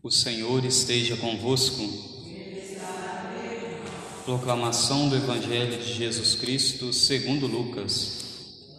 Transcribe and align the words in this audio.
O 0.00 0.12
Senhor 0.12 0.64
esteja 0.64 1.16
convosco. 1.16 1.82
Proclamação 4.24 5.08
do 5.08 5.16
Evangelho 5.16 5.76
de 5.76 5.92
Jesus 5.92 6.36
Cristo 6.36 6.92
segundo 6.92 7.48
Lucas. 7.48 8.76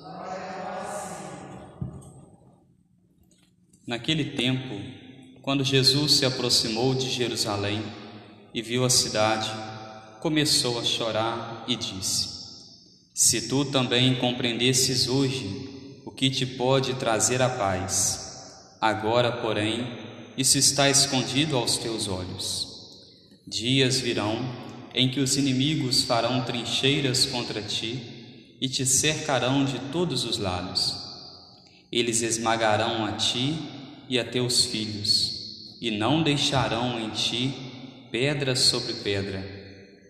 Naquele 3.85 4.37
tempo, 4.37 4.79
quando 5.41 5.65
Jesus 5.65 6.13
se 6.13 6.25
aproximou 6.25 6.95
de 6.95 7.09
Jerusalém 7.09 7.83
e 8.53 8.61
viu 8.61 8.85
a 8.85 8.89
cidade, 8.89 9.51
começou 10.21 10.79
a 10.79 10.85
chorar 10.85 11.65
e 11.67 11.75
disse: 11.75 12.29
Se 13.13 13.49
tu 13.49 13.65
também 13.65 14.15
compreendesses 14.15 15.09
hoje 15.09 16.01
o 16.05 16.11
que 16.11 16.29
te 16.29 16.45
pode 16.45 16.93
trazer 16.93 17.41
a 17.41 17.49
paz, 17.49 18.77
agora, 18.79 19.33
porém, 19.33 20.08
isso 20.39 20.57
está 20.57 20.89
escondido 20.89 21.57
aos 21.57 21.77
teus 21.77 22.07
olhos. 22.07 22.65
Dias 23.45 23.99
virão 23.99 24.39
em 24.95 25.11
que 25.11 25.19
os 25.19 25.35
inimigos 25.35 26.03
farão 26.03 26.45
trincheiras 26.45 27.25
contra 27.25 27.61
ti 27.61 28.55
e 28.61 28.69
te 28.69 28.85
cercarão 28.85 29.65
de 29.65 29.77
todos 29.91 30.23
os 30.23 30.37
lados. 30.37 30.95
Eles 31.91 32.21
esmagarão 32.21 33.05
a 33.05 33.11
ti 33.17 33.53
e 34.07 34.17
a 34.17 34.23
teus 34.23 34.63
filhos, 34.63 35.75
e 35.81 35.91
não 35.91 36.23
deixarão 36.23 36.97
em 37.01 37.09
ti 37.09 37.53
pedra 38.09 38.55
sobre 38.55 38.93
pedra, 38.93 39.43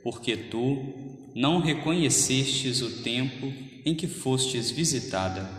porque 0.03 0.37
tu 0.37 0.93
não 1.33 1.59
reconhecestes 1.59 2.83
o 2.83 3.01
tempo 3.01 3.51
em 3.83 3.95
que 3.95 4.05
fostes 4.05 4.69
visitada. 4.69 5.49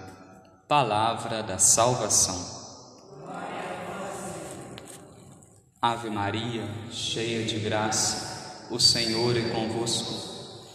Palavra 0.68 1.42
da 1.42 1.58
salvação. 1.58 2.59
Ave 5.82 6.10
Maria, 6.10 6.68
cheia 6.92 7.42
de 7.46 7.58
graça, 7.58 8.66
o 8.70 8.78
Senhor 8.78 9.34
é 9.34 9.48
convosco. 9.48 10.28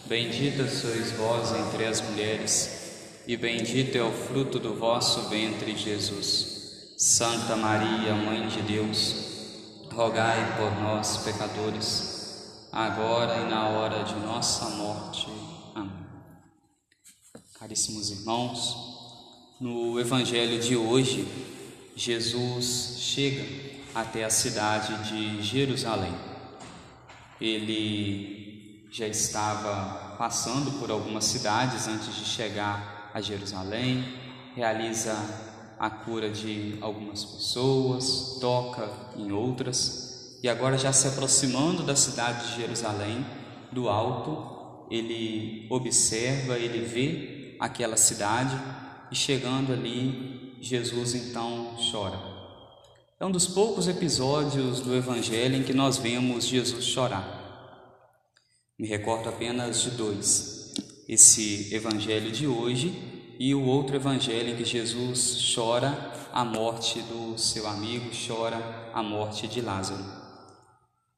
Bendita 0.06 0.68
sois 0.68 1.12
vós 1.12 1.52
entre 1.52 1.84
as 1.84 2.00
mulheres, 2.00 3.22
e 3.24 3.36
bendito 3.36 3.96
é 3.96 4.02
o 4.02 4.10
fruto 4.10 4.58
do 4.58 4.74
vosso 4.74 5.28
ventre, 5.28 5.76
Jesus. 5.76 6.96
Santa 6.98 7.54
Maria, 7.54 8.14
Mãe 8.14 8.48
de 8.48 8.60
Deus, 8.62 9.84
rogai 9.92 10.56
por 10.56 10.82
nós, 10.82 11.18
pecadores, 11.18 12.68
agora 12.72 13.42
e 13.42 13.48
na 13.48 13.68
hora 13.68 14.02
de 14.02 14.14
nossa 14.16 14.70
morte. 14.70 15.28
Amém. 15.72 16.04
Caríssimos 17.60 18.10
irmãos, 18.10 18.74
no 19.60 20.00
Evangelho 20.00 20.60
de 20.60 20.74
hoje, 20.76 21.28
Jesus 21.94 22.96
chega 22.98 23.75
até 23.96 24.24
a 24.24 24.30
cidade 24.30 24.94
de 25.08 25.42
Jerusalém. 25.42 26.14
Ele 27.40 28.86
já 28.90 29.06
estava 29.06 30.16
passando 30.18 30.78
por 30.78 30.90
algumas 30.90 31.24
cidades 31.24 31.88
antes 31.88 32.14
de 32.14 32.26
chegar 32.26 33.10
a 33.14 33.22
Jerusalém, 33.22 34.04
realiza 34.54 35.16
a 35.78 35.88
cura 35.88 36.28
de 36.28 36.76
algumas 36.82 37.24
pessoas, 37.24 38.36
toca 38.38 38.86
em 39.16 39.32
outras, 39.32 40.38
e 40.42 40.48
agora 40.48 40.76
já 40.76 40.92
se 40.92 41.08
aproximando 41.08 41.82
da 41.82 41.96
cidade 41.96 42.48
de 42.48 42.60
Jerusalém, 42.60 43.24
do 43.72 43.88
alto, 43.88 44.86
ele 44.90 45.66
observa, 45.70 46.58
ele 46.58 46.84
vê 46.84 47.56
aquela 47.58 47.96
cidade 47.96 48.60
e 49.10 49.16
chegando 49.16 49.72
ali, 49.72 50.54
Jesus 50.60 51.14
então 51.14 51.74
chora. 51.90 52.35
É 53.18 53.24
um 53.24 53.30
dos 53.30 53.46
poucos 53.46 53.88
episódios 53.88 54.80
do 54.80 54.94
Evangelho 54.94 55.56
em 55.56 55.62
que 55.62 55.72
nós 55.72 55.96
vemos 55.96 56.44
Jesus 56.44 56.84
chorar. 56.84 57.88
Me 58.78 58.86
recordo 58.86 59.30
apenas 59.30 59.80
de 59.80 59.92
dois: 59.92 60.74
esse 61.08 61.74
Evangelho 61.74 62.30
de 62.30 62.46
hoje 62.46 62.94
e 63.38 63.54
o 63.54 63.64
outro 63.64 63.96
Evangelho 63.96 64.50
em 64.50 64.56
que 64.56 64.66
Jesus 64.66 65.50
chora 65.54 66.12
a 66.30 66.44
morte 66.44 67.00
do 67.00 67.38
seu 67.38 67.66
amigo, 67.66 68.10
chora 68.28 68.90
a 68.92 69.02
morte 69.02 69.48
de 69.48 69.62
Lázaro. 69.62 70.04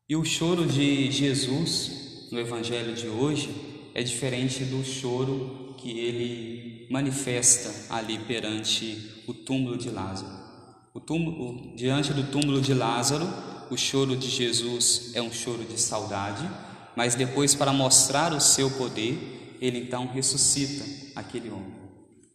E 0.09 0.15
o 0.15 0.25
choro 0.25 0.67
de 0.67 1.11
Jesus 1.11 2.29
no 2.31 2.39
Evangelho 2.39 2.95
de 2.95 3.09
hoje 3.09 3.53
é 3.93 4.05
diferente 4.05 4.63
do 4.63 4.85
choro 4.85 5.75
que 5.77 5.99
ele 5.99 6.87
manifesta 6.93 7.93
ali 7.93 8.21
perante 8.21 9.25
o 9.27 9.35
túmulo 9.35 9.77
de 9.77 9.91
Lázaro. 9.91 10.48
Túmulo, 11.01 11.75
diante 11.77 12.13
do 12.13 12.25
túmulo 12.25 12.61
de 12.61 12.75
Lázaro, 12.75 13.29
o 13.71 13.77
choro 13.77 14.17
de 14.17 14.29
Jesus 14.29 15.11
é 15.15 15.23
um 15.23 15.33
choro 15.33 15.65
de 15.65 15.81
saudade, 15.81 16.49
mas 16.97 17.15
depois, 17.15 17.55
para 17.55 17.73
mostrar 17.73 18.33
o 18.33 18.41
seu 18.41 18.71
poder, 18.71 19.57
ele 19.61 19.79
então 19.79 20.07
ressuscita 20.07 20.85
aquele 21.15 21.51
homem. 21.51 21.75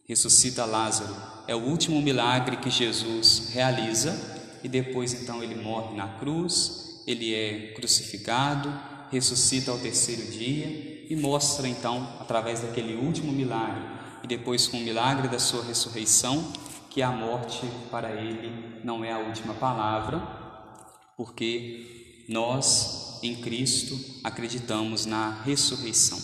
Ressuscita 0.06 0.64
Lázaro. 0.64 1.14
É 1.46 1.54
o 1.54 1.60
último 1.60 2.00
milagre 2.00 2.56
que 2.58 2.70
Jesus 2.70 3.50
realiza 3.52 4.58
e 4.62 4.68
depois 4.68 5.12
então 5.12 5.42
ele 5.42 5.54
morre 5.54 5.96
na 5.96 6.08
cruz, 6.18 7.02
ele 7.06 7.34
é 7.34 7.72
crucificado, 7.74 8.72
ressuscita 9.10 9.70
ao 9.70 9.78
terceiro 9.78 10.22
dia 10.30 11.04
e 11.08 11.16
mostra 11.16 11.68
então, 11.68 12.16
através 12.20 12.60
daquele 12.60 12.94
último 12.94 13.32
milagre 13.32 13.82
e 14.22 14.26
depois 14.26 14.66
com 14.66 14.78
o 14.78 14.80
milagre 14.80 15.28
da 15.28 15.38
sua 15.38 15.62
ressurreição, 15.62 16.50
que 16.94 17.02
a 17.02 17.10
morte 17.10 17.68
para 17.90 18.12
ele 18.12 18.80
não 18.84 19.04
é 19.04 19.10
a 19.10 19.18
última 19.18 19.52
palavra, 19.52 20.20
porque 21.16 22.24
nós 22.28 23.18
em 23.20 23.34
Cristo 23.34 23.98
acreditamos 24.22 25.04
na 25.04 25.42
ressurreição, 25.42 26.18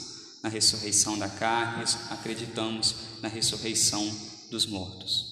na 0.44 0.48
ressurreição 0.48 1.18
da 1.18 1.28
carne, 1.28 1.82
acreditamos 2.10 2.94
na 3.20 3.28
ressurreição 3.28 4.08
dos 4.48 4.64
mortos. 4.64 5.30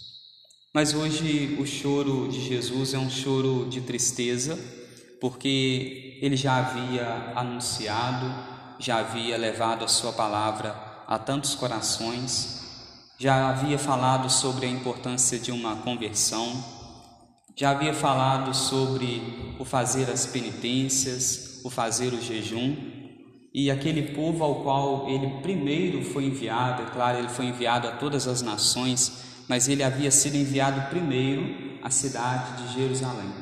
Mas 0.75 0.93
hoje 0.93 1.57
o 1.61 1.65
choro 1.65 2.27
de 2.27 2.41
Jesus 2.41 2.93
é 2.93 2.99
um 2.99 3.09
choro 3.09 3.69
de 3.71 3.81
tristeza, 3.83 4.59
porque 5.21 6.19
ele 6.21 6.37
já 6.37 6.57
havia 6.57 7.33
anunciado, 7.37 8.27
já 8.81 8.99
havia 8.99 9.39
levado 9.39 9.85
a 9.85 9.89
sua 9.89 10.13
palavra 10.13 10.71
a 11.07 11.17
tantos 11.17 11.55
corações, 11.55 12.58
já 13.19 13.49
havia 13.49 13.77
falado 13.77 14.31
sobre 14.31 14.67
a 14.67 14.69
importância 14.69 15.41
de 15.41 15.51
uma 15.51 15.75
conversão, 15.77 16.65
já 17.57 17.71
havia 17.71 17.93
falado 17.93 18.55
sobre 18.55 19.57
o 19.59 19.65
fazer 19.65 20.09
as 20.09 20.25
penitências, 20.25 21.61
o 21.65 21.71
fazer 21.71 22.13
o 22.13 22.23
jejum, 22.23 22.77
e 23.53 23.73
aquele 23.73 24.15
povo 24.15 24.45
ao 24.45 24.63
qual 24.63 25.09
ele 25.09 25.41
primeiro 25.43 26.05
foi 26.05 26.27
enviado, 26.27 26.83
é 26.83 26.87
claro, 26.87 27.19
ele 27.19 27.29
foi 27.29 27.47
enviado 27.47 27.89
a 27.89 27.97
todas 27.97 28.29
as 28.29 28.41
nações, 28.41 29.25
mas 29.49 29.67
ele 29.67 29.83
havia 29.83 30.13
sido 30.13 30.37
enviado 30.37 30.89
primeiro 30.89 31.81
à 31.83 31.91
cidade 31.91 32.63
de 32.63 32.75
Jerusalém. 32.75 33.33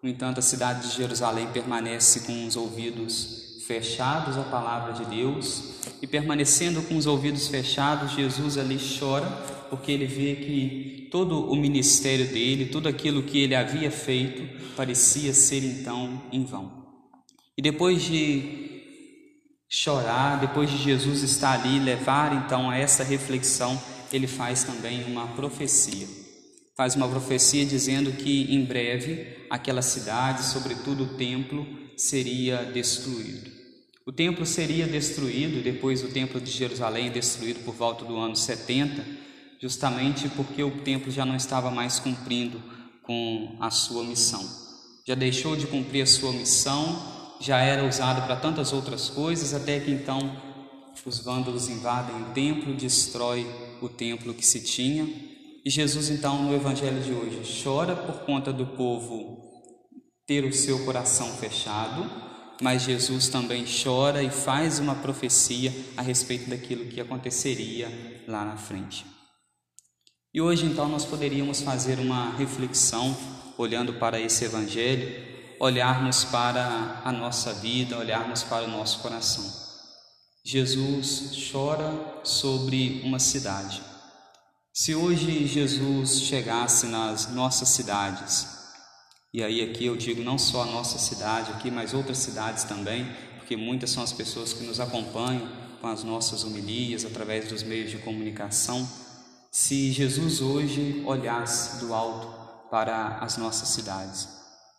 No 0.00 0.08
entanto, 0.08 0.38
a 0.38 0.42
cidade 0.42 0.88
de 0.88 0.96
Jerusalém 0.96 1.48
permanece 1.48 2.20
com 2.20 2.46
os 2.46 2.54
ouvidos 2.54 3.49
fechados 3.70 4.36
à 4.36 4.42
palavra 4.42 4.92
de 4.92 5.04
Deus 5.04 5.76
e 6.02 6.06
permanecendo 6.08 6.82
com 6.82 6.96
os 6.96 7.06
ouvidos 7.06 7.46
fechados, 7.46 8.10
Jesus 8.10 8.58
ali 8.58 8.76
chora 8.98 9.28
porque 9.70 9.92
ele 9.92 10.06
vê 10.06 10.34
que 10.34 11.08
todo 11.12 11.48
o 11.48 11.54
ministério 11.54 12.26
dele, 12.26 12.66
tudo 12.66 12.88
aquilo 12.88 13.22
que 13.22 13.38
ele 13.38 13.54
havia 13.54 13.88
feito, 13.88 14.42
parecia 14.74 15.32
ser 15.32 15.62
então 15.62 16.20
em 16.32 16.44
vão. 16.44 16.84
E 17.56 17.62
depois 17.62 18.02
de 18.02 18.82
chorar, 19.68 20.40
depois 20.40 20.68
de 20.68 20.78
Jesus 20.78 21.22
estar 21.22 21.52
ali, 21.52 21.78
levar 21.78 22.44
então 22.44 22.68
a 22.68 22.76
essa 22.76 23.04
reflexão, 23.04 23.80
ele 24.12 24.26
faz 24.26 24.64
também 24.64 25.04
uma 25.04 25.28
profecia. 25.28 26.08
Faz 26.76 26.96
uma 26.96 27.08
profecia 27.08 27.64
dizendo 27.64 28.10
que 28.10 28.52
em 28.52 28.64
breve 28.64 29.46
aquela 29.48 29.82
cidade, 29.82 30.44
sobretudo 30.44 31.04
o 31.04 31.16
templo, 31.16 31.64
seria 31.96 32.64
destruído. 32.64 33.59
O 34.10 34.12
templo 34.12 34.44
seria 34.44 34.88
destruído, 34.88 35.62
depois 35.62 36.02
o 36.02 36.08
templo 36.08 36.40
de 36.40 36.50
Jerusalém 36.50 37.12
destruído 37.12 37.60
por 37.64 37.72
volta 37.72 38.04
do 38.04 38.16
ano 38.16 38.34
70, 38.34 39.06
justamente 39.60 40.28
porque 40.30 40.64
o 40.64 40.80
templo 40.82 41.12
já 41.12 41.24
não 41.24 41.36
estava 41.36 41.70
mais 41.70 42.00
cumprindo 42.00 42.60
com 43.04 43.56
a 43.60 43.70
sua 43.70 44.02
missão. 44.02 44.44
Já 45.06 45.14
deixou 45.14 45.54
de 45.54 45.68
cumprir 45.68 46.02
a 46.02 46.06
sua 46.06 46.32
missão, 46.32 47.36
já 47.40 47.60
era 47.60 47.86
usado 47.86 48.26
para 48.26 48.34
tantas 48.34 48.72
outras 48.72 49.08
coisas, 49.08 49.54
até 49.54 49.78
que 49.78 49.92
então 49.92 50.42
os 51.06 51.20
vândalos 51.20 51.68
invadem 51.68 52.20
o 52.20 52.34
templo, 52.34 52.74
destrói 52.74 53.46
o 53.80 53.88
templo 53.88 54.34
que 54.34 54.44
se 54.44 54.58
tinha. 54.60 55.04
E 55.64 55.70
Jesus 55.70 56.10
então 56.10 56.42
no 56.42 56.52
evangelho 56.52 57.00
de 57.00 57.12
hoje 57.12 57.62
chora 57.62 57.94
por 57.94 58.22
conta 58.22 58.52
do 58.52 58.66
povo 58.66 59.38
ter 60.26 60.44
o 60.44 60.52
seu 60.52 60.84
coração 60.84 61.28
fechado, 61.36 62.28
mas 62.60 62.82
Jesus 62.82 63.28
também 63.28 63.64
chora 63.64 64.22
e 64.22 64.30
faz 64.30 64.78
uma 64.78 64.94
profecia 64.94 65.72
a 65.96 66.02
respeito 66.02 66.50
daquilo 66.50 66.86
que 66.86 67.00
aconteceria 67.00 68.24
lá 68.28 68.44
na 68.44 68.56
frente. 68.56 69.06
E 70.32 70.40
hoje 70.40 70.66
então 70.66 70.88
nós 70.88 71.04
poderíamos 71.04 71.60
fazer 71.60 71.98
uma 71.98 72.30
reflexão 72.36 73.16
olhando 73.56 73.94
para 73.94 74.20
esse 74.20 74.44
evangelho 74.44 75.30
olharmos 75.60 76.24
para 76.24 77.02
a 77.04 77.12
nossa 77.12 77.52
vida, 77.52 77.98
olharmos 77.98 78.42
para 78.42 78.64
o 78.64 78.70
nosso 78.70 79.00
coração. 79.00 79.44
Jesus 80.42 81.50
chora 81.52 82.22
sobre 82.24 83.02
uma 83.04 83.18
cidade. 83.18 83.82
Se 84.72 84.94
hoje 84.94 85.46
Jesus 85.46 86.22
chegasse 86.22 86.86
nas 86.86 87.28
nossas 87.34 87.68
cidades, 87.68 88.59
e 89.32 89.42
aí 89.42 89.62
aqui 89.62 89.86
eu 89.86 89.96
digo 89.96 90.22
não 90.22 90.36
só 90.36 90.62
a 90.62 90.66
nossa 90.66 90.98
cidade 90.98 91.52
aqui, 91.52 91.70
mas 91.70 91.94
outras 91.94 92.18
cidades 92.18 92.64
também, 92.64 93.06
porque 93.38 93.56
muitas 93.56 93.90
são 93.90 94.02
as 94.02 94.12
pessoas 94.12 94.52
que 94.52 94.64
nos 94.64 94.80
acompanham 94.80 95.48
com 95.80 95.86
as 95.86 96.02
nossas 96.02 96.44
homilias 96.44 97.04
através 97.04 97.48
dos 97.48 97.62
meios 97.62 97.90
de 97.90 97.98
comunicação. 97.98 98.88
Se 99.50 99.92
Jesus 99.92 100.40
hoje 100.40 101.02
olhasse 101.06 101.84
do 101.84 101.94
alto 101.94 102.28
para 102.70 103.18
as 103.18 103.36
nossas 103.36 103.68
cidades, 103.68 104.28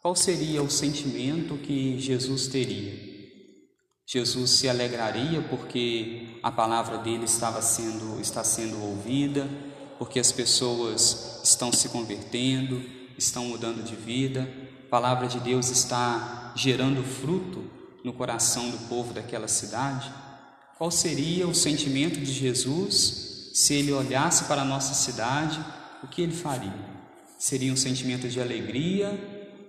qual 0.02 0.16
seria 0.16 0.62
o 0.62 0.70
sentimento 0.70 1.58
que 1.58 2.00
Jesus 2.00 2.48
teria? 2.48 3.12
Jesus 4.06 4.52
se 4.52 4.68
alegraria 4.68 5.42
porque 5.44 6.40
a 6.44 6.52
palavra 6.52 6.98
dele 6.98 7.24
estava 7.24 7.62
sendo 7.62 8.20
está 8.20 8.44
sendo 8.44 8.82
ouvida, 8.84 9.50
porque 9.98 10.20
as 10.20 10.32
pessoas 10.32 11.40
estão 11.44 11.72
se 11.72 11.88
convertendo, 11.90 12.84
estão 13.18 13.46
mudando 13.46 13.84
de 13.84 13.96
vida, 13.96 14.48
a 14.86 14.90
palavra 14.90 15.28
de 15.28 15.40
Deus 15.40 15.70
está 15.70 16.54
gerando 16.56 17.04
fruto 17.04 17.64
no 18.04 18.14
coração 18.14 18.70
do 18.70 18.78
povo 18.88 19.14
daquela 19.14 19.48
cidade? 19.48 20.12
Qual 20.78 20.90
seria 20.90 21.48
o 21.48 21.54
sentimento 21.54 22.20
de 22.20 22.32
Jesus 22.32 23.52
se 23.54 23.74
ele 23.74 23.92
olhasse 23.92 24.46
para 24.46 24.64
a 24.64 24.66
nossa 24.66 24.94
cidade? 24.94 25.64
O 26.04 26.08
que 26.08 26.22
ele 26.22 26.34
faria? 26.34 26.74
Seria 27.38 27.72
um 27.72 27.78
sentimento 27.78 28.28
de 28.28 28.42
alegria 28.42 29.18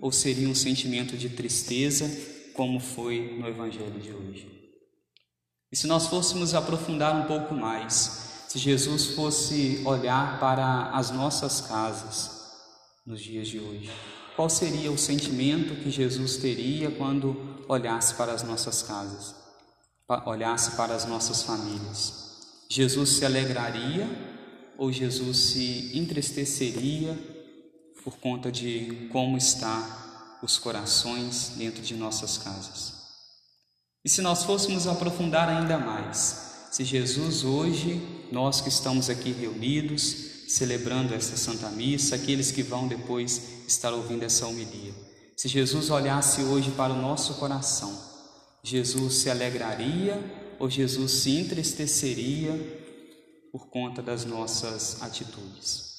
ou 0.01 0.11
seria 0.11 0.49
um 0.49 0.55
sentimento 0.55 1.17
de 1.17 1.29
tristeza, 1.29 2.11
como 2.55 2.81
foi 2.81 3.37
no 3.39 3.47
Evangelho 3.47 4.01
de 4.01 4.13
hoje? 4.13 4.49
E 5.71 5.77
se 5.77 5.87
nós 5.87 6.07
fôssemos 6.07 6.55
aprofundar 6.55 7.15
um 7.15 7.27
pouco 7.27 7.55
mais, 7.55 8.45
se 8.49 8.59
Jesus 8.59 9.15
fosse 9.15 9.81
olhar 9.85 10.39
para 10.39 10.91
as 10.91 11.11
nossas 11.11 11.61
casas 11.63 12.42
nos 13.05 13.21
dias 13.21 13.49
de 13.49 13.59
hoje, 13.59 13.91
qual 14.37 14.49
seria 14.49 14.91
o 14.91 14.99
sentimento 14.99 15.75
que 15.83 15.91
Jesus 15.91 16.37
teria 16.37 16.91
quando 16.91 17.65
olhasse 17.69 18.15
para 18.15 18.33
as 18.33 18.43
nossas 18.43 18.83
casas, 18.83 19.35
olhasse 20.25 20.77
para 20.77 20.95
as 20.95 21.05
nossas 21.05 21.43
famílias? 21.43 22.23
Jesus 22.71 23.11
se 23.11 23.25
alegraria 23.25 24.09
ou 24.79 24.91
Jesus 24.91 25.37
se 25.37 25.91
entristeceria 25.99 27.19
por 28.03 28.17
conta 28.19 28.51
de 28.51 29.09
como 29.13 29.37
está 29.37 30.39
os 30.43 30.59
corações 30.59 31.53
dentro 31.57 31.83
de 31.83 31.95
nossas 31.95 32.39
casas? 32.39 33.03
E 34.05 34.09
se 34.09 34.23
nós 34.23 34.43
fôssemos 34.45 34.87
aprofundar 34.87 35.49
ainda 35.49 35.79
mais, 35.79 36.69
se 36.73 36.85
Jesus 36.85 37.45
hoje, 37.45 38.01
nós 38.33 38.61
que 38.61 38.69
estamos 38.69 39.11
aqui 39.11 39.31
reunidos, 39.31 40.32
celebrando 40.53 41.15
esta 41.15 41.37
Santa 41.37 41.69
Missa, 41.71 42.15
aqueles 42.15 42.51
que 42.51 42.63
vão 42.63 42.87
depois 42.87 43.43
estar 43.67 43.93
ouvindo 43.93 44.23
essa 44.23 44.47
homilia, 44.47 44.93
se 45.37 45.49
Jesus 45.49 45.91
olhasse 45.91 46.43
hoje 46.43 46.71
para 46.73 46.93
o 46.93 47.01
nosso 47.01 47.35
coração, 47.35 47.99
Jesus 48.63 49.15
se 49.15 49.31
alegraria 49.31 50.19
ou 50.59 50.71
Jesus 50.71 51.11
se 51.11 51.37
entristeceria 51.39 52.53
por 53.51 53.69
conta 53.69 54.03
das 54.03 54.25
nossas 54.25 55.03
atitudes? 55.03 55.91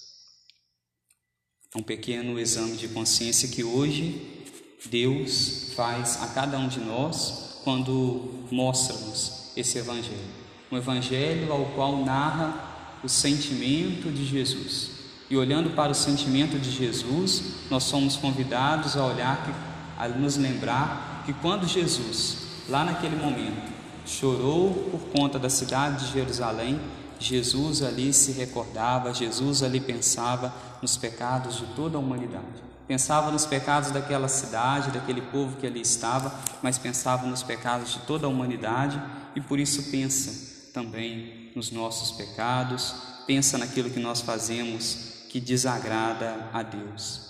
Um 1.76 1.84
pequeno 1.84 2.40
exame 2.40 2.78
de 2.78 2.88
consciência 2.88 3.50
que 3.50 3.64
hoje 3.64 4.46
Deus 4.86 5.72
faz 5.76 6.22
a 6.22 6.28
cada 6.28 6.58
um 6.58 6.68
de 6.68 6.80
nós 6.80 7.60
quando 7.64 8.48
mostra-nos 8.52 9.52
esse 9.56 9.78
Evangelho 9.78 10.44
um 10.74 10.78
evangelho 10.78 11.54
ao 11.54 11.66
qual 11.68 12.04
narra 12.04 12.73
o 13.04 13.10
sentimento 13.10 14.12
de 14.12 14.26
Jesus. 14.26 14.92
E 15.30 15.36
olhando 15.36 15.72
para 15.72 15.92
o 15.92 15.96
sentimento 15.96 16.58
de 16.58 16.72
Jesus, 16.72 17.44
nós 17.70 17.84
somos 17.84 18.16
convidados 18.16 18.96
a 18.96 19.06
olhar, 19.06 19.96
a 19.98 20.08
nos 20.08 20.38
lembrar 20.38 21.24
que 21.26 21.34
quando 21.34 21.68
Jesus, 21.68 22.38
lá 22.70 22.84
naquele 22.84 23.16
momento, 23.16 23.74
chorou 24.06 24.74
por 24.92 25.00
conta 25.18 25.40
da 25.40 25.50
cidade 25.50 26.06
de 26.06 26.14
Jerusalém, 26.14 26.80
Jesus 27.20 27.82
ali 27.82 28.14
se 28.14 28.32
recordava, 28.32 29.14
Jesus 29.14 29.64
ali 29.64 29.80
pensava 29.80 30.54
nos 30.82 30.98
pecados 30.98 31.58
de 31.58 31.66
toda 31.68 31.98
a 31.98 32.00
humanidade. 32.00 32.64
Pensava 32.88 33.32
nos 33.32 33.46
pecados 33.46 33.92
daquela 33.92 34.28
cidade, 34.28 34.92
daquele 34.92 35.22
povo 35.22 35.56
que 35.58 35.66
ali 35.66 35.80
estava, 35.82 36.34
mas 36.62 36.78
pensava 36.78 37.26
nos 37.26 37.42
pecados 37.42 37.94
de 37.94 38.00
toda 38.00 38.28
a 38.28 38.30
humanidade 38.30 39.02
e 39.36 39.42
por 39.42 39.58
isso 39.58 39.90
pensa 39.90 40.72
também 40.74 41.43
nos 41.56 41.72
nossos 41.72 42.12
pecados, 42.12 42.94
pensa 43.26 43.58
naquilo 43.58 43.90
que 43.90 44.00
nós 44.00 44.22
fazemos 44.22 45.14
que 45.30 45.40
desagrada 45.40 46.50
a 46.54 46.62
Deus. 46.62 47.22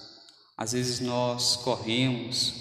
Às 0.57 0.73
vezes 0.73 0.99
nós 0.99 1.55
corremos 1.57 2.53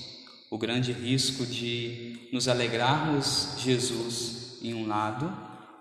o 0.50 0.58
grande 0.58 0.92
risco 0.92 1.46
de 1.46 2.28
nos 2.32 2.48
alegrarmos 2.48 3.48
Jesus 3.58 4.58
em 4.62 4.74
um 4.74 4.86
lado 4.86 5.32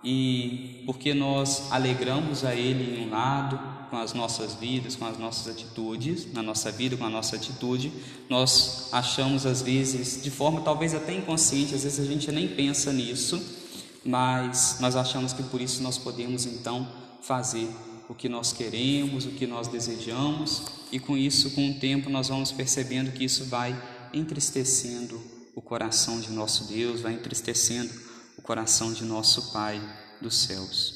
e 0.03 0.81
porque 0.85 1.13
nós 1.13 1.71
alegramos 1.71 2.43
a 2.43 2.55
Ele 2.55 2.99
em 2.99 3.07
um 3.07 3.09
lado, 3.09 3.59
com 3.89 3.97
as 3.97 4.13
nossas 4.13 4.55
vidas, 4.55 4.95
com 4.95 5.05
as 5.05 5.17
nossas 5.17 5.49
atitudes, 5.49 6.31
na 6.31 6.41
nossa 6.41 6.71
vida, 6.71 6.95
com 6.95 7.05
a 7.05 7.09
nossa 7.09 7.35
atitude, 7.35 7.91
nós 8.29 8.87
achamos 8.91 9.45
às 9.45 9.61
vezes, 9.61 10.23
de 10.23 10.31
forma 10.31 10.61
talvez 10.61 10.95
até 10.95 11.13
inconsciente, 11.13 11.75
às 11.75 11.83
vezes 11.83 11.99
a 11.99 12.05
gente 12.09 12.31
nem 12.31 12.47
pensa 12.47 12.93
nisso, 12.93 13.60
mas 14.03 14.77
nós 14.79 14.95
achamos 14.95 15.33
que 15.33 15.43
por 15.43 15.61
isso 15.61 15.81
nós 15.83 15.97
podemos 15.97 16.45
então 16.45 16.87
fazer 17.21 17.69
o 18.09 18.13
que 18.13 18.27
nós 18.27 18.51
queremos, 18.51 19.25
o 19.25 19.31
que 19.31 19.47
nós 19.47 19.67
desejamos, 19.67 20.63
e 20.91 20.99
com 20.99 21.15
isso, 21.15 21.51
com 21.51 21.69
o 21.69 21.73
tempo, 21.75 22.09
nós 22.09 22.27
vamos 22.27 22.51
percebendo 22.51 23.11
que 23.11 23.23
isso 23.23 23.45
vai 23.45 23.79
entristecendo 24.13 25.21
o 25.55 25.61
coração 25.61 26.19
de 26.19 26.29
nosso 26.31 26.65
Deus, 26.65 27.01
vai 27.01 27.13
entristecendo 27.13 27.93
o 28.37 28.41
coração 28.41 28.91
de 28.91 29.05
nosso 29.05 29.53
Pai 29.53 29.81
dos 30.21 30.43
céus. 30.43 30.93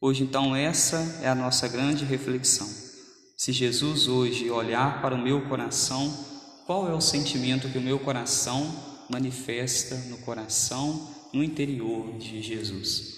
Hoje, 0.00 0.24
então, 0.24 0.54
essa 0.56 1.20
é 1.22 1.28
a 1.28 1.34
nossa 1.34 1.68
grande 1.68 2.04
reflexão. 2.04 2.68
Se 3.36 3.52
Jesus 3.52 4.08
hoje 4.08 4.50
olhar 4.50 5.00
para 5.00 5.14
o 5.14 5.22
meu 5.22 5.42
coração, 5.48 6.12
qual 6.66 6.88
é 6.88 6.94
o 6.94 7.00
sentimento 7.00 7.68
que 7.68 7.78
o 7.78 7.82
meu 7.82 7.98
coração 7.98 8.74
manifesta 9.08 9.94
no 10.08 10.18
coração 10.18 11.08
no 11.36 11.44
interior 11.44 12.16
de 12.18 12.40
Jesus. 12.40 13.14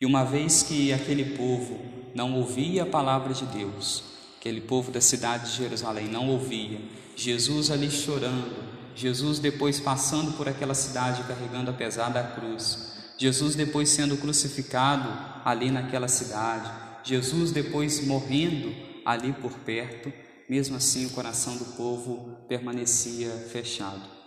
E 0.00 0.06
uma 0.06 0.24
vez 0.24 0.62
que 0.62 0.92
aquele 0.94 1.36
povo 1.36 1.78
não 2.14 2.34
ouvia 2.34 2.84
a 2.84 2.86
palavra 2.86 3.34
de 3.34 3.44
Deus, 3.44 4.02
aquele 4.38 4.62
povo 4.62 4.90
da 4.90 5.00
cidade 5.00 5.50
de 5.50 5.58
Jerusalém 5.58 6.08
não 6.08 6.30
ouvia, 6.30 6.80
Jesus 7.14 7.70
ali 7.70 7.90
chorando, 7.90 8.56
Jesus 8.96 9.38
depois 9.38 9.78
passando 9.78 10.32
por 10.38 10.48
aquela 10.48 10.74
cidade 10.74 11.22
carregando 11.24 11.70
a 11.70 11.74
pesada 11.74 12.22
cruz, 12.22 12.94
Jesus 13.18 13.54
depois 13.54 13.90
sendo 13.90 14.16
crucificado 14.16 15.06
ali 15.44 15.70
naquela 15.70 16.08
cidade, 16.08 16.70
Jesus 17.04 17.52
depois 17.52 18.06
morrendo 18.06 18.74
ali 19.04 19.34
por 19.34 19.52
perto, 19.58 20.10
mesmo 20.48 20.76
assim 20.76 21.04
o 21.04 21.10
coração 21.10 21.58
do 21.58 21.76
povo 21.76 22.38
permanecia 22.48 23.28
fechado 23.52 24.19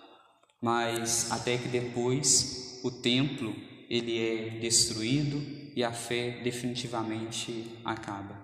mas 0.63 1.29
até 1.29 1.57
que 1.57 1.67
depois 1.67 2.79
o 2.85 2.89
templo 2.89 3.53
ele 3.89 4.17
é 4.17 4.59
destruído 4.61 5.43
e 5.75 5.83
a 5.83 5.91
fé 5.91 6.39
definitivamente 6.41 7.77
acaba. 7.83 8.41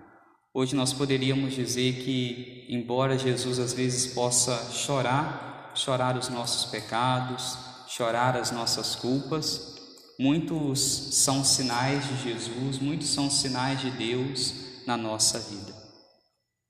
Hoje 0.52 0.76
nós 0.76 0.92
poderíamos 0.92 1.54
dizer 1.54 2.04
que, 2.04 2.66
embora 2.68 3.16
Jesus 3.16 3.58
às 3.58 3.72
vezes 3.72 4.12
possa 4.12 4.70
chorar, 4.70 5.72
chorar 5.74 6.18
os 6.18 6.28
nossos 6.28 6.70
pecados, 6.70 7.56
chorar 7.88 8.36
as 8.36 8.50
nossas 8.50 8.94
culpas, 8.94 9.76
muitos 10.18 10.78
são 11.12 11.42
sinais 11.42 12.06
de 12.06 12.22
Jesus, 12.22 12.78
muitos 12.78 13.08
são 13.08 13.30
sinais 13.30 13.80
de 13.80 13.90
Deus 13.92 14.84
na 14.86 14.96
nossa 14.96 15.38
vida. 15.38 15.72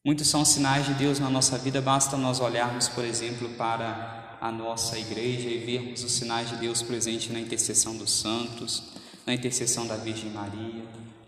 Muitos 0.07 0.29
são 0.29 0.45
sinais 0.45 0.87
de 0.87 0.95
Deus 0.95 1.19
na 1.19 1.29
nossa 1.29 1.59
vida, 1.59 1.81
basta 1.81 2.17
nós 2.17 2.39
olharmos, 2.39 2.89
por 2.89 3.05
exemplo, 3.05 3.49
para 3.51 4.30
a 4.41 4.51
nossa 4.51 4.99
igreja 4.99 5.49
e 5.51 5.59
vermos 5.59 6.03
os 6.03 6.13
sinais 6.13 6.49
de 6.49 6.57
Deus 6.57 6.81
presente 6.81 7.31
na 7.31 7.39
intercessão 7.39 7.95
dos 7.95 8.11
santos, 8.11 8.83
na 9.27 9.35
intercessão 9.35 9.87
da 9.87 9.97
Virgem 9.97 10.31
Maria, 10.31 10.83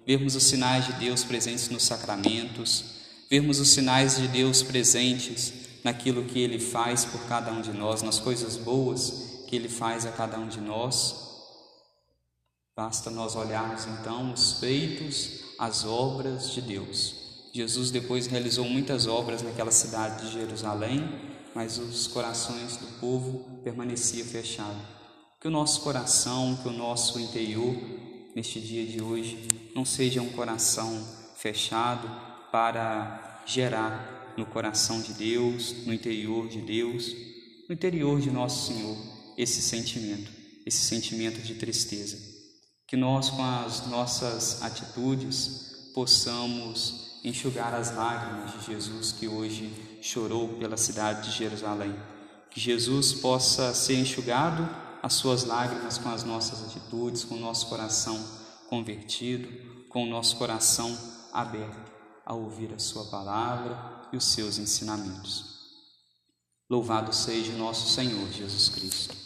vermos 0.07 0.35
os 0.35 0.45
sinais 0.45 0.87
de 0.87 0.95
Deus 0.95 1.23
presentes 1.23 1.69
nos 1.69 1.83
sacramentos, 1.83 2.85
vermos 3.31 3.61
os 3.61 3.69
sinais 3.69 4.17
de 4.17 4.29
Deus 4.29 4.63
presentes 4.63 5.53
naquilo 5.85 6.25
que 6.25 6.39
Ele 6.39 6.59
faz 6.59 7.05
por 7.05 7.21
cada 7.27 7.53
um 7.53 7.61
de 7.61 7.73
nós, 7.73 8.01
nas 8.01 8.19
coisas 8.19 8.57
boas 8.57 9.45
que 9.47 9.57
Ele 9.57 9.69
faz 9.69 10.07
a 10.07 10.13
cada 10.13 10.39
um 10.39 10.49
de 10.49 10.61
nós. 10.61 11.15
Basta 12.75 13.11
nós 13.11 13.37
olharmos 13.37 13.87
então 13.87 14.33
os 14.33 14.55
feitos, 14.55 15.41
as 15.59 15.85
obras 15.85 16.51
de 16.51 16.63
Deus. 16.63 17.15
Jesus 17.53 17.91
depois 17.91 18.27
realizou 18.27 18.65
muitas 18.65 19.07
obras 19.07 19.43
naquela 19.43 19.71
cidade 19.71 20.27
de 20.27 20.33
Jerusalém 20.33 21.32
mas 21.55 21.79
os 21.79 22.07
corações 22.07 22.77
do 22.77 22.87
povo 23.01 23.61
permaneciam 23.63 24.27
fechados. 24.27 24.83
Que 25.41 25.49
o 25.49 25.51
nosso 25.51 25.81
coração, 25.81 26.57
que 26.63 26.69
o 26.69 26.73
nosso 26.73 27.19
interior, 27.19 27.75
neste 28.35 28.61
dia 28.61 28.87
de 28.87 29.03
hoje, 29.03 29.49
não 29.75 29.85
seja 29.85 30.23
um 30.23 30.31
coração 30.31 31.05
fechado 31.37 32.09
para 32.51 33.43
gerar 33.47 34.35
no 34.37 34.47
coração 34.47 35.01
de 35.01 35.13
Deus, 35.13 35.85
no 35.85 35.93
interior 35.93 36.49
de 36.49 36.61
Deus, 36.61 37.13
no 37.69 37.75
interior 37.75 38.21
de 38.21 38.31
nosso 38.31 38.73
Senhor, 38.73 38.97
esse 39.37 39.61
sentimento, 39.61 40.31
esse 40.65 40.79
sentimento 40.79 41.41
de 41.41 41.55
tristeza. 41.55 42.19
Que 42.87 42.97
nós, 42.97 43.31
com 43.31 43.43
as 43.43 43.87
nossas 43.89 44.63
atitudes, 44.63 45.91
possamos 45.95 47.21
enxugar 47.25 47.75
as 47.75 47.95
lágrimas 47.95 48.53
de 48.53 48.73
Jesus 48.73 49.13
que 49.13 49.29
hoje 49.29 49.92
chorou 50.03 50.49
pela 50.59 50.77
cidade 50.77 51.31
de 51.31 51.39
Jerusalém. 51.39 51.95
Que 52.51 52.61
Jesus 52.61 53.15
possa 53.15 53.73
ser 53.73 53.95
enxugado 53.95 54.69
as 55.03 55.15
suas 55.15 55.45
lágrimas 55.45 55.97
com 55.97 56.11
as 56.11 56.25
nossas 56.25 56.63
atitudes, 56.65 57.25
com 57.25 57.37
o 57.37 57.41
nosso 57.41 57.69
coração 57.69 58.23
convertido, 58.69 59.49
com 59.89 60.05
o 60.05 60.09
nosso 60.09 60.37
coração 60.37 60.95
aberto 61.33 61.93
a 62.25 62.35
ouvir 62.35 62.73
a 62.75 62.79
Sua 62.79 63.05
palavra 63.07 64.09
e 64.13 64.17
os 64.17 64.25
seus 64.25 64.59
ensinamentos. 64.59 65.53
Louvado 66.69 67.13
seja 67.13 67.53
nosso 67.53 67.91
Senhor 67.91 68.31
Jesus 68.31 68.69
Cristo. 68.69 69.22